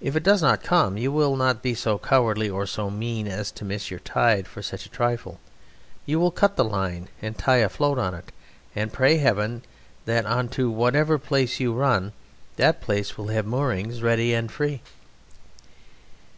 [0.00, 3.50] If It does not come, you will not be so cowardly or so mean as
[3.50, 5.38] to miss your tide for such a trifle.
[6.06, 8.22] You will cut the line and tie a float on
[8.74, 9.62] and pray Heaven
[10.06, 12.14] that into whatever place you run,
[12.56, 14.80] that place will have moorings ready and free.